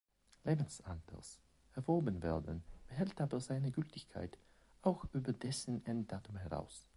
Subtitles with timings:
[0.45, 1.39] Lebensalters
[1.75, 4.35] erworben werden, behält aber seine Gültigkeit
[4.81, 6.87] auch über dessen Enddatum heraus.